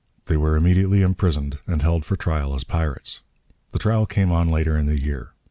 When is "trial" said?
2.15-2.55, 3.77-4.07